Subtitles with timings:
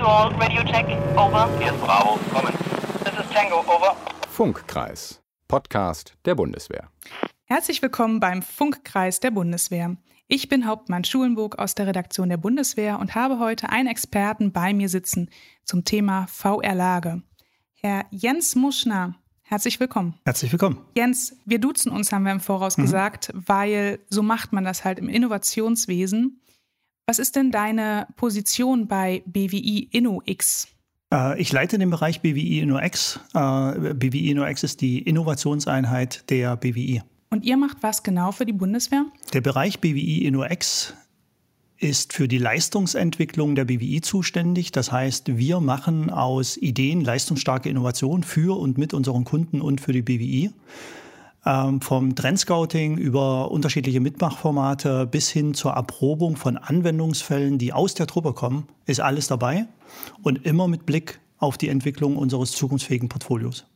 [0.00, 1.46] to all, radio check, over.
[1.58, 2.54] Hier ist Bravo, kommen.
[3.04, 3.94] This is Tango, over.
[4.30, 6.88] Funkkreis, Podcast der Bundeswehr.
[7.44, 9.96] Herzlich willkommen beim Funkkreis der Bundeswehr.
[10.26, 14.72] Ich bin Hauptmann Schulenburg aus der Redaktion der Bundeswehr und habe heute einen Experten bei
[14.72, 15.28] mir sitzen
[15.64, 17.22] zum Thema VR-Lage.
[17.74, 20.18] Herr Jens Muschner, herzlich willkommen.
[20.24, 20.80] Herzlich willkommen.
[20.96, 22.82] Jens, wir duzen uns, haben wir im Voraus mhm.
[22.82, 26.40] gesagt, weil so macht man das halt im Innovationswesen.
[27.10, 30.68] Was ist denn deine Position bei BWI InnoX?
[31.12, 33.18] Äh, ich leite den Bereich BWI InnoX.
[33.34, 37.02] Äh, BWI InnoX ist die Innovationseinheit der BWI.
[37.30, 39.06] Und ihr macht was genau für die Bundeswehr?
[39.32, 40.94] Der Bereich BWI InnoX
[41.78, 44.70] ist für die Leistungsentwicklung der BWI zuständig.
[44.70, 49.92] Das heißt, wir machen aus Ideen leistungsstarke Innovation für und mit unseren Kunden und für
[49.92, 50.52] die BWI
[51.46, 58.06] ähm, vom Trendscouting über unterschiedliche Mitmachformate bis hin zur Erprobung von Anwendungsfällen, die aus der
[58.06, 59.66] Truppe kommen, ist alles dabei
[60.22, 63.66] und immer mit Blick auf die Entwicklung unseres zukunftsfähigen Portfolios.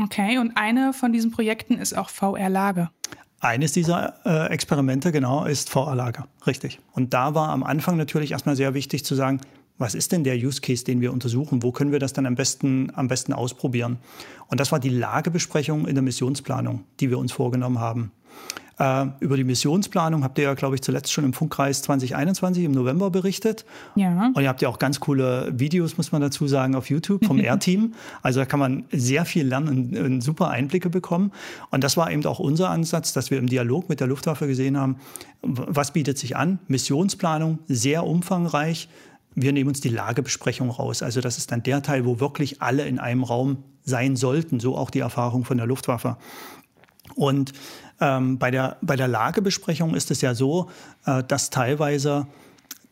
[0.00, 2.90] Okay, und eine von diesen Projekten ist auch VR-Lage.
[3.40, 6.80] Eines dieser äh, Experimente, genau, ist VR-Lager, richtig.
[6.92, 9.40] Und da war am Anfang natürlich erstmal sehr wichtig zu sagen,
[9.78, 11.62] was ist denn der Use Case, den wir untersuchen?
[11.62, 13.98] Wo können wir das dann am besten, am besten ausprobieren?
[14.48, 18.12] Und das war die Lagebesprechung in der Missionsplanung, die wir uns vorgenommen haben.
[18.78, 22.72] Äh, über die Missionsplanung habt ihr ja, glaube ich, zuletzt schon im Funkkreis 2021 im
[22.72, 23.64] November berichtet.
[23.96, 24.30] Ja.
[24.34, 27.38] Und ihr habt ja auch ganz coole Videos, muss man dazu sagen, auf YouTube vom
[27.40, 27.94] Air-Team.
[28.22, 31.32] Also da kann man sehr viel lernen und, und super Einblicke bekommen.
[31.70, 34.76] Und das war eben auch unser Ansatz, dass wir im Dialog mit der Luftwaffe gesehen
[34.76, 34.96] haben,
[35.42, 36.58] was bietet sich an?
[36.68, 38.88] Missionsplanung, sehr umfangreich
[39.42, 41.02] wir nehmen uns die Lagebesprechung raus.
[41.02, 44.76] Also das ist dann der Teil, wo wirklich alle in einem Raum sein sollten, so
[44.76, 46.16] auch die Erfahrung von der Luftwaffe.
[47.14, 47.52] Und
[48.00, 50.70] ähm, bei, der, bei der Lagebesprechung ist es ja so,
[51.06, 52.26] äh, dass teilweise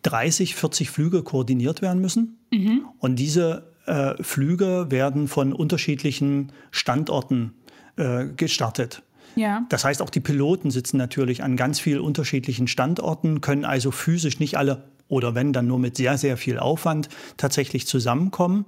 [0.02, 2.38] 30, 40 Flüge koordiniert werden müssen.
[2.52, 2.86] Mhm.
[2.98, 7.54] Und diese äh, Flüge werden von unterschiedlichen Standorten
[7.96, 9.02] äh, gestartet.
[9.36, 9.66] Ja.
[9.68, 14.40] Das heißt, auch die Piloten sitzen natürlich an ganz vielen unterschiedlichen Standorten, können also physisch
[14.40, 18.66] nicht alle oder wenn dann nur mit sehr, sehr viel Aufwand tatsächlich zusammenkommen.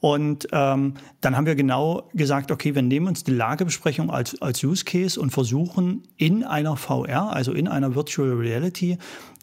[0.00, 4.62] Und ähm, dann haben wir genau gesagt, okay, wir nehmen uns die Lagebesprechung als, als
[4.62, 8.98] Use Case und versuchen in einer VR, also in einer Virtual Reality,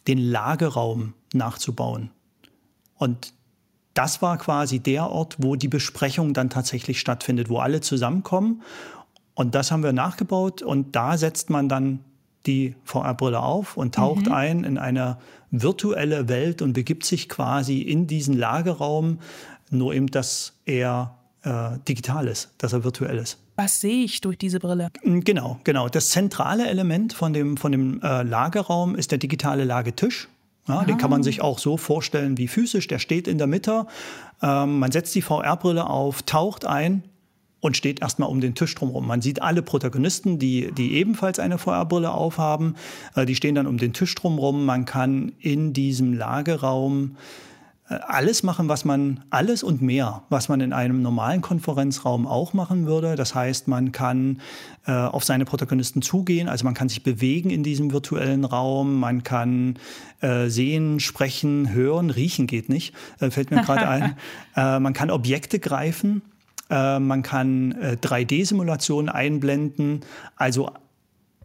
[0.06, 2.10] den Lageraum nachzubauen.
[2.96, 3.34] Und
[3.94, 8.62] das war quasi der Ort, wo die Besprechung dann tatsächlich stattfindet, wo alle zusammenkommen.
[9.34, 12.04] Und das haben wir nachgebaut und da setzt man dann
[12.46, 14.32] die VR-Brille auf und taucht mhm.
[14.32, 15.18] ein in eine
[15.50, 19.18] virtuelle Welt und begibt sich quasi in diesen Lageraum,
[19.70, 23.38] nur eben, dass er äh, digital ist, dass er virtuell ist.
[23.56, 24.88] Was sehe ich durch diese Brille?
[25.02, 25.88] Mm, genau, genau.
[25.88, 30.28] Das zentrale Element von dem, von dem äh, Lagerraum ist der digitale Lagetisch.
[30.68, 31.24] Ja, den kann man ah.
[31.24, 32.86] sich auch so vorstellen wie physisch.
[32.86, 33.86] Der steht in der Mitte.
[34.42, 37.02] Ähm, man setzt die VR-Brille auf, taucht ein
[37.62, 39.06] und steht erstmal um den Tisch drumherum.
[39.06, 42.74] Man sieht alle Protagonisten, die, die ebenfalls eine VR-Brille aufhaben.
[43.14, 44.66] Äh, die stehen dann um den Tisch drumherum.
[44.66, 47.16] Man kann in diesem Lageraum
[47.88, 52.52] äh, alles machen, was man, alles und mehr, was man in einem normalen Konferenzraum auch
[52.52, 53.14] machen würde.
[53.14, 54.40] Das heißt, man kann
[54.88, 59.22] äh, auf seine Protagonisten zugehen, also man kann sich bewegen in diesem virtuellen Raum, man
[59.22, 59.78] kann
[60.20, 64.16] äh, sehen, sprechen, hören, riechen geht nicht, äh, fällt mir gerade ein.
[64.56, 66.22] Äh, man kann Objekte greifen
[66.72, 70.00] äh, man kann äh, 3D-Simulationen einblenden.
[70.36, 70.70] Also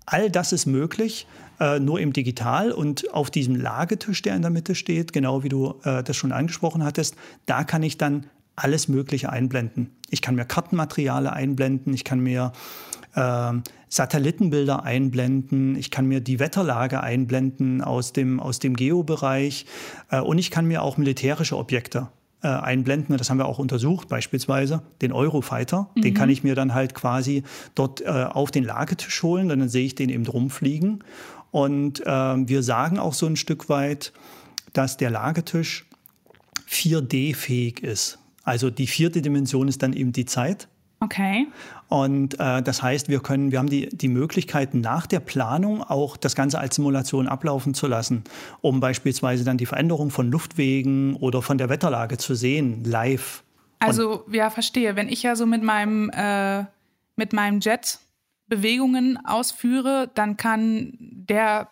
[0.06, 1.28] all das ist möglich,
[1.60, 2.72] äh, nur im Digital.
[2.72, 6.32] Und auf diesem Lagetisch, der in der Mitte steht, genau wie du äh, das schon
[6.32, 7.16] angesprochen hattest,
[7.46, 9.92] da kann ich dann alles Mögliche einblenden.
[10.10, 12.54] Ich kann mir Kartenmateriale einblenden, ich kann mir
[13.14, 13.54] äh,
[13.90, 19.66] Satellitenbilder einblenden, ich kann mir die Wetterlage einblenden aus dem, aus dem Geobereich
[20.10, 22.08] äh, und ich kann mir auch militärische Objekte
[22.44, 23.18] äh, einblenden.
[23.18, 25.90] Das haben wir auch untersucht, beispielsweise den Eurofighter.
[25.96, 26.02] Mhm.
[26.02, 27.44] Den kann ich mir dann halt quasi
[27.76, 31.04] dort äh, auf den Lagetisch holen, dann sehe ich den eben rumfliegen.
[31.52, 34.14] Und äh, wir sagen auch so ein Stück weit,
[34.74, 35.86] dass der Lagetisch
[36.70, 38.20] 4D-fähig ist.
[38.44, 40.68] Also die vierte Dimension ist dann eben die Zeit.
[41.00, 41.48] Okay.
[41.90, 46.18] Und äh, das heißt, wir können, wir haben die, die Möglichkeit, nach der Planung auch
[46.18, 48.24] das Ganze als Simulation ablaufen zu lassen,
[48.62, 53.44] um beispielsweise dann die Veränderung von Luftwegen oder von der Wetterlage zu sehen, live.
[53.80, 54.96] Also, ja, verstehe.
[54.96, 56.66] Wenn ich ja so mit meinem, äh,
[57.16, 58.00] mit meinem Jet
[58.48, 61.70] Bewegungen ausführe, dann kann der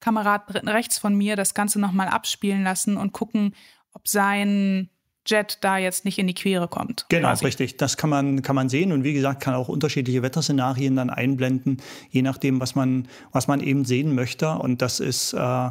[0.00, 3.54] Kamerad rechts von mir das Ganze nochmal abspielen lassen und gucken,
[3.92, 4.88] ob sein
[5.26, 7.06] Jet da jetzt nicht in die Quere kommt.
[7.08, 7.44] Genau, quasi.
[7.44, 7.76] richtig.
[7.76, 11.80] Das kann man, kann man sehen und wie gesagt, kann auch unterschiedliche Wetterszenarien dann einblenden,
[12.10, 14.50] je nachdem, was man, was man eben sehen möchte.
[14.50, 15.70] Und das ist, äh,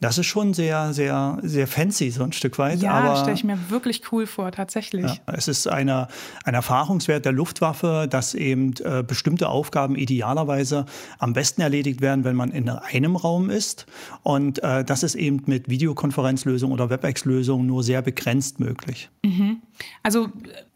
[0.00, 2.80] Das ist schon sehr, sehr, sehr fancy, so ein Stück weit.
[2.80, 5.04] Ja, stelle ich mir wirklich cool vor, tatsächlich.
[5.04, 6.08] Ja, es ist eine,
[6.44, 10.86] ein Erfahrungswert der Luftwaffe, dass eben äh, bestimmte Aufgaben idealerweise
[11.18, 13.86] am besten erledigt werden, wenn man in einem Raum ist.
[14.22, 19.10] Und äh, das ist eben mit Videokonferenzlösungen oder WebEx-Lösungen nur sehr begrenzt möglich.
[19.24, 19.62] Mhm.
[20.02, 20.28] Also,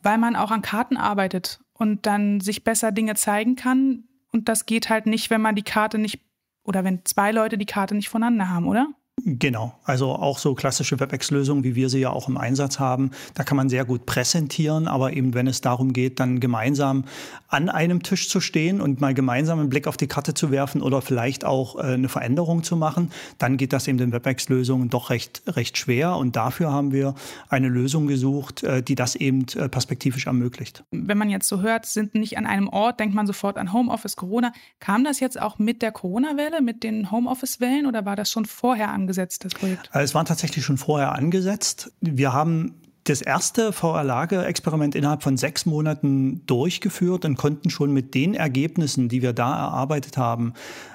[0.03, 4.05] weil man auch an Karten arbeitet und dann sich besser Dinge zeigen kann.
[4.33, 6.21] Und das geht halt nicht, wenn man die Karte nicht
[6.65, 8.89] oder wenn zwei Leute die Karte nicht voneinander haben, oder?
[9.31, 13.45] Genau, also auch so klassische WebEx-Lösungen, wie wir sie ja auch im Einsatz haben, da
[13.45, 17.05] kann man sehr gut präsentieren, aber eben wenn es darum geht, dann gemeinsam
[17.49, 20.81] an einem Tisch zu stehen und mal gemeinsam einen Blick auf die Karte zu werfen
[20.81, 25.11] oder vielleicht auch äh, eine Veränderung zu machen, dann geht das eben in WebEx-Lösungen doch
[25.11, 27.15] recht, recht schwer und dafür haben wir
[27.51, 30.85] eine Lösung gesucht, äh, die das eben äh, perspektivisch ermöglicht.
[30.91, 34.17] Wenn man jetzt so hört, sind nicht an einem Ort, denkt man sofort an Homeoffice,
[34.17, 34.53] Corona.
[34.81, 38.91] Kam das jetzt auch mit der Corona-Welle, mit den Homeoffice-Wellen oder war das schon vorher
[38.91, 39.18] angesetzt?
[39.19, 39.91] Angesetzt, das Projekt?
[39.93, 41.93] Es war tatsächlich schon vorher angesetzt.
[42.01, 48.35] Wir haben das erste VR-Lage-Experiment innerhalb von sechs Monaten durchgeführt und konnten schon mit den
[48.35, 50.53] Ergebnissen, die wir da erarbeitet haben,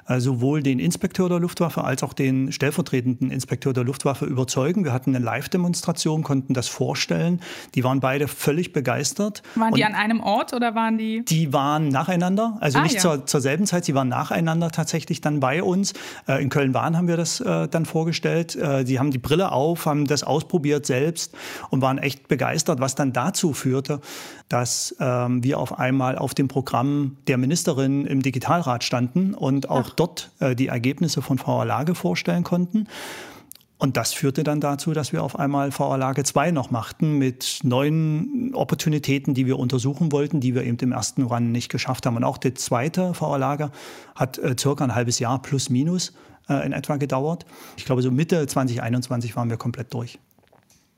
[0.08, 4.84] äh, sowohl den Inspekteur der Luftwaffe als auch den stellvertretenden Inspekteur der Luftwaffe überzeugen.
[4.84, 7.40] Wir hatten eine Live-Demonstration, konnten das vorstellen.
[7.76, 9.44] Die waren beide völlig begeistert.
[9.56, 11.24] Waren und die an einem Ort oder waren die?
[11.24, 13.00] Die waren nacheinander, also ah, nicht ja.
[13.00, 15.94] zur, zur, selben Zeit, sie waren nacheinander tatsächlich dann bei uns.
[16.28, 18.58] Äh, in Köln-Wahn haben wir das äh, dann vorgestellt.
[18.86, 21.36] Sie haben die Brille auf, haben das ausprobiert selbst
[21.70, 24.02] und waren echt begeistert, was dann dazu führte,
[24.50, 29.90] dass ähm, wir auf einmal auf dem Programm der Ministerin im Digitalrat standen und auch
[29.92, 29.96] Ach.
[29.96, 32.88] dort äh, die Ergebnisse von VR Lage vorstellen konnten.
[33.84, 37.60] Und das führte dann dazu, dass wir auf einmal VR Lage 2 noch machten mit
[37.64, 42.16] neuen Opportunitäten, die wir untersuchen wollten, die wir eben im ersten Run nicht geschafft haben.
[42.16, 43.72] Und auch die zweite VR Lage
[44.16, 46.14] hat äh, circa ein halbes Jahr plus minus
[46.48, 47.46] äh, in etwa gedauert.
[47.76, 50.18] Ich glaube, so Mitte 2021 waren wir komplett durch.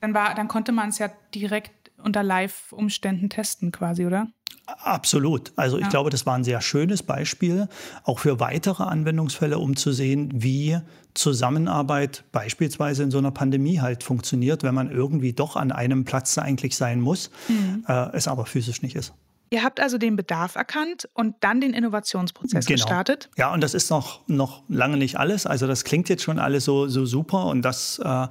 [0.00, 4.28] Dann, war, dann konnte man es ja direkt unter Live-Umständen testen quasi, oder?
[4.66, 5.52] Absolut.
[5.56, 5.90] Also ich ja.
[5.90, 7.68] glaube, das war ein sehr schönes Beispiel,
[8.02, 10.78] auch für weitere Anwendungsfälle, um zu sehen, wie
[11.14, 16.36] Zusammenarbeit beispielsweise in so einer Pandemie halt funktioniert, wenn man irgendwie doch an einem Platz
[16.38, 17.84] eigentlich sein muss, mhm.
[17.86, 19.14] äh, es aber physisch nicht ist.
[19.50, 22.74] Ihr habt also den Bedarf erkannt und dann den Innovationsprozess genau.
[22.74, 23.30] gestartet?
[23.36, 25.46] Ja, und das ist noch, noch lange nicht alles.
[25.46, 28.26] Also das klingt jetzt schon alles so, so super und das äh,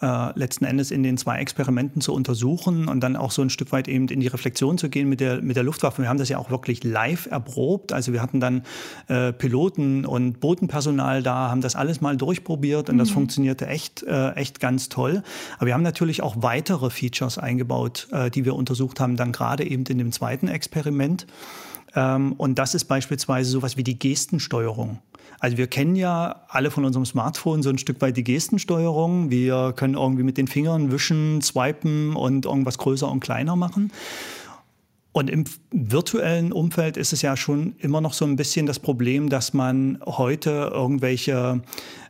[0.00, 3.72] äh, letzten Endes in den zwei Experimenten zu untersuchen und dann auch so ein Stück
[3.72, 6.02] weit eben in die Reflexion zu gehen mit der, mit der Luftwaffe.
[6.02, 7.92] Wir haben das ja auch wirklich live erprobt.
[7.92, 8.62] Also wir hatten dann
[9.08, 13.00] äh, Piloten und Bodenpersonal da, haben das alles mal durchprobiert und mhm.
[13.00, 15.22] das funktionierte echt, äh, echt ganz toll.
[15.56, 19.64] Aber wir haben natürlich auch weitere Features eingebaut, äh, die wir untersucht haben, dann gerade
[19.64, 21.26] eben in dem zweiten Experiment.
[21.94, 24.98] Ähm, und das ist beispielsweise sowas wie die Gestensteuerung.
[25.40, 29.30] Also wir kennen ja alle von unserem Smartphone so ein Stück weit die Gestensteuerung.
[29.30, 33.92] Wir können irgendwie mit den Fingern wischen, swipen und irgendwas größer und kleiner machen.
[35.12, 39.28] Und im virtuellen Umfeld ist es ja schon immer noch so ein bisschen das Problem,
[39.28, 41.62] dass man heute irgendwelche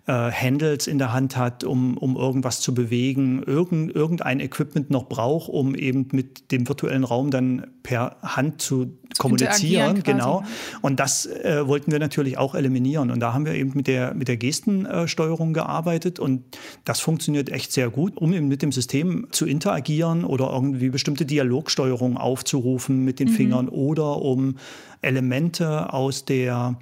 [0.06, 5.08] äh, Handles in der Hand hat, um, um irgendwas zu bewegen, irgend, irgendein Equipment noch
[5.08, 10.02] braucht, um eben mit dem virtuellen Raum dann per Hand zu, zu kommunizieren.
[10.02, 10.44] Genau.
[10.82, 13.10] Und das äh, wollten wir natürlich auch eliminieren.
[13.10, 16.42] Und da haben wir eben mit der, mit der Gestensteuerung gearbeitet und
[16.84, 21.24] das funktioniert echt sehr gut, um eben mit dem System zu interagieren oder irgendwie bestimmte
[21.24, 23.34] Dialogsteuerung aufzurufen mit den mhm.
[23.34, 24.56] Fingern oder um
[25.00, 26.76] Elemente aus der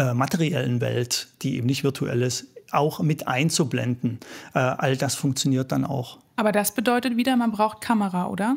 [0.00, 4.18] äh, materiellen Welt, die eben nicht virtuell ist, auch mit einzublenden.
[4.54, 6.18] Äh, all das funktioniert dann auch.
[6.36, 8.56] Aber das bedeutet wieder, man braucht Kamera, oder?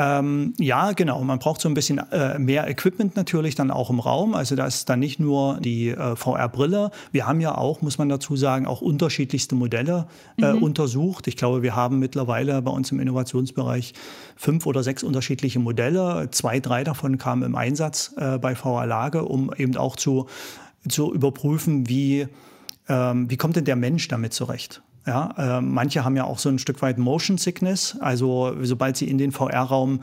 [0.00, 1.22] Ähm, ja, genau.
[1.22, 4.34] Man braucht so ein bisschen äh, mehr Equipment natürlich dann auch im Raum.
[4.34, 6.90] Also da ist dann nicht nur die äh, VR-Brille.
[7.12, 10.06] Wir haben ja auch, muss man dazu sagen, auch unterschiedlichste Modelle
[10.40, 10.62] äh, mhm.
[10.62, 11.26] untersucht.
[11.28, 13.92] Ich glaube, wir haben mittlerweile bei uns im Innovationsbereich
[14.36, 16.28] fünf oder sechs unterschiedliche Modelle.
[16.30, 20.28] Zwei, drei davon kamen im Einsatz äh, bei VR-Lage, um eben auch zu,
[20.88, 22.26] zu überprüfen, wie,
[22.88, 24.80] ähm, wie kommt denn der Mensch damit zurecht.
[25.10, 29.10] Ja, äh, manche haben ja auch so ein Stück weit Motion Sickness, also sobald sie
[29.10, 30.02] in den VR-Raum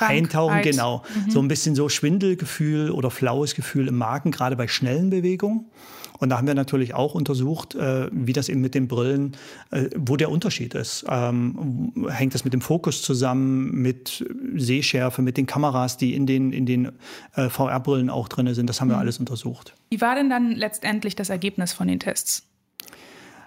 [0.00, 1.30] eintauchen, genau, mhm.
[1.30, 5.70] so ein bisschen so Schwindelgefühl oder flaues Gefühl im Magen, gerade bei schnellen Bewegungen.
[6.18, 9.38] Und da haben wir natürlich auch untersucht, äh, wie das eben mit den Brillen,
[9.70, 11.06] äh, wo der Unterschied ist.
[11.08, 14.22] Ähm, hängt das mit dem Fokus zusammen, mit
[14.54, 16.92] Sehschärfe, mit den Kameras, die in den, in den
[17.36, 18.68] äh, VR-Brillen auch drin sind?
[18.68, 19.00] Das haben wir mhm.
[19.00, 19.72] alles untersucht.
[19.88, 22.46] Wie war denn dann letztendlich das Ergebnis von den Tests?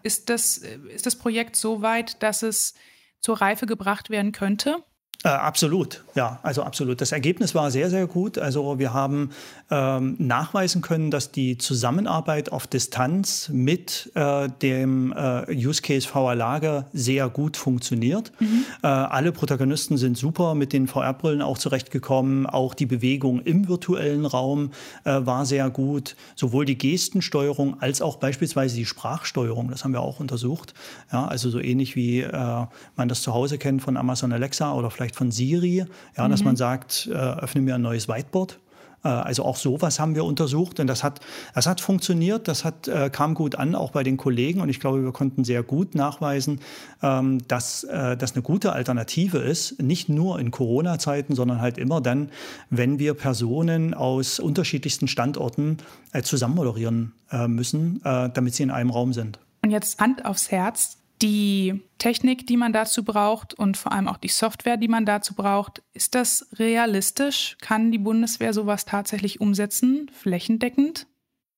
[0.06, 2.76] Ist das, ist das Projekt so weit, dass es
[3.22, 4.84] zur Reife gebracht werden könnte?
[5.24, 7.02] Äh, absolut, ja, also absolut.
[7.02, 8.38] Das Ergebnis war sehr, sehr gut.
[8.38, 9.32] Also wir haben
[9.72, 16.36] ähm, nachweisen können, dass die Zusammenarbeit auf Distanz mit äh, dem äh, Use Case VR
[16.36, 18.32] Lager sehr gut funktioniert.
[18.40, 18.66] Mhm.
[18.84, 22.46] Äh, alle Protagonisten sind super mit den VR-Brillen auch zurechtgekommen.
[22.46, 24.72] Auch die Bewegung im virtuellen Raum
[25.04, 26.16] äh, war sehr gut.
[26.36, 29.70] Sowohl die Gestensteuerung als auch beispielsweise die Sprachsteuerung.
[29.70, 30.74] Das haben wir auch untersucht.
[31.12, 34.92] Ja, also so ähnlich wie äh, man das zu Hause kennt von Amazon Alexa oder
[34.92, 35.86] vielleicht von Siri,
[36.18, 36.32] ja, mhm.
[36.32, 38.60] dass man sagt, äh, öffne mir ein neues Whiteboard.
[39.06, 41.22] Äh, also auch sowas haben wir untersucht und das hat,
[41.54, 44.80] das hat funktioniert, das hat, äh, kam gut an, auch bei den Kollegen und ich
[44.80, 46.60] glaube, wir konnten sehr gut nachweisen,
[47.02, 52.02] ähm, dass äh, das eine gute Alternative ist, nicht nur in Corona-Zeiten, sondern halt immer
[52.02, 52.32] dann,
[52.70, 55.78] wenn wir Personen aus unterschiedlichsten Standorten
[56.12, 57.14] äh, zusammen moderieren
[57.48, 59.40] müssen, damit sie in einem Raum sind.
[59.64, 64.18] Und jetzt Hand aufs Herz, die Technik, die man dazu braucht und vor allem auch
[64.18, 67.58] die Software, die man dazu braucht, ist das realistisch?
[67.62, 71.08] Kann die Bundeswehr sowas tatsächlich umsetzen, flächendeckend?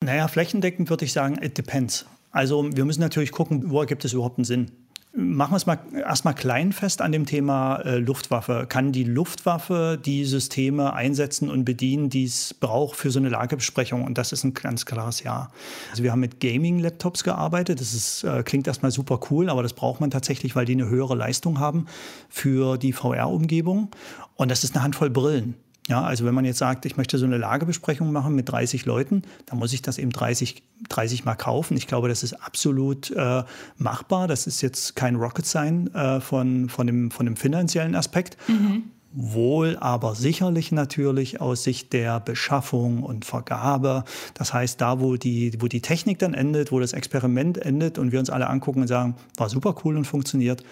[0.03, 2.05] Naja, flächendeckend würde ich sagen, it depends.
[2.31, 4.71] Also wir müssen natürlich gucken, wo gibt es überhaupt einen Sinn
[5.13, 8.65] machen wir es mal erstmal klein fest an dem Thema äh, Luftwaffe.
[8.69, 14.03] Kann die Luftwaffe die Systeme einsetzen und bedienen, die es braucht für so eine Lagebesprechung?
[14.03, 15.49] Und das ist ein ganz klares Ja.
[15.89, 17.81] Also wir haben mit Gaming-Laptops gearbeitet.
[17.81, 20.87] Das ist, äh, klingt erstmal super cool, aber das braucht man tatsächlich, weil die eine
[20.87, 21.87] höhere Leistung haben
[22.29, 23.89] für die VR-Umgebung.
[24.35, 25.55] Und das ist eine Handvoll Brillen.
[25.87, 29.21] Ja, also wenn man jetzt sagt, ich möchte so eine Lagebesprechung machen mit 30 Leuten,
[29.45, 31.77] dann muss ich das eben 30, 30 Mal kaufen.
[31.77, 33.43] Ich glaube, das ist absolut äh,
[33.77, 34.27] machbar.
[34.27, 38.37] Das ist jetzt kein Rocket Sign äh, von, von, dem, von dem finanziellen Aspekt.
[38.49, 38.83] Mhm.
[39.13, 44.03] Wohl aber sicherlich natürlich aus Sicht der Beschaffung und Vergabe.
[44.33, 48.11] Das heißt, da, wo die, wo die Technik dann endet, wo das Experiment endet und
[48.11, 50.65] wir uns alle angucken und sagen, war super cool und funktioniert,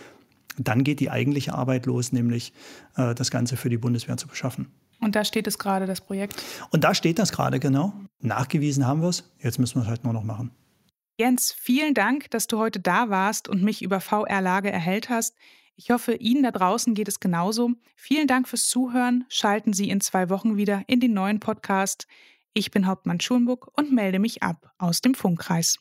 [0.57, 2.51] dann geht die eigentliche Arbeit los, nämlich
[2.97, 4.67] äh, das Ganze für die Bundeswehr zu beschaffen.
[4.99, 6.41] Und da steht es gerade, das Projekt.
[6.71, 7.93] Und da steht das gerade, genau.
[8.19, 9.31] Nachgewiesen haben wir es.
[9.39, 10.51] Jetzt müssen wir es halt nur noch machen.
[11.17, 15.35] Jens, vielen Dank, dass du heute da warst und mich über VR-Lage erhellt hast.
[15.77, 17.71] Ich hoffe, Ihnen da draußen geht es genauso.
[17.95, 19.25] Vielen Dank fürs Zuhören.
[19.29, 22.07] Schalten Sie in zwei Wochen wieder in den neuen Podcast.
[22.53, 25.77] Ich bin Hauptmann Schulnburg und melde mich ab aus dem Funkkreis.